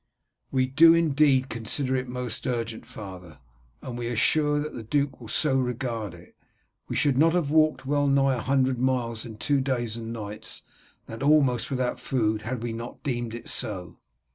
"We 0.49 0.65
do 0.65 0.95
indeed 0.95 1.47
consider 1.47 1.95
it 1.95 2.09
most 2.09 2.47
urgent, 2.47 2.87
father, 2.87 3.37
and 3.83 3.99
we 3.99 4.07
are 4.07 4.15
sure 4.15 4.59
that 4.59 4.73
the 4.73 4.81
duke 4.81 5.21
will 5.21 5.27
so 5.27 5.55
regard 5.59 6.15
it. 6.15 6.35
We 6.87 6.95
should 6.95 7.19
not 7.19 7.33
have 7.33 7.51
walked 7.51 7.85
well 7.85 8.07
nigh 8.07 8.33
a 8.33 8.41
hundred 8.41 8.79
miles 8.79 9.27
in 9.27 9.37
two 9.37 9.61
days 9.61 9.97
and 9.97 10.11
nights, 10.11 10.63
and 11.07 11.21
that 11.21 11.23
almost 11.23 11.69
without 11.69 11.99
food, 11.99 12.41
had 12.41 12.63
we 12.63 12.73
not 12.73 13.03
deemed 13.03 13.35
it 13.35 13.47
so." 13.47 13.99